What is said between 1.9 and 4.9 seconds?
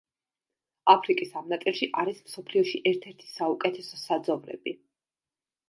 არის მსოფლიოში ერთ-ერთი საუკეთესო საძოვრები.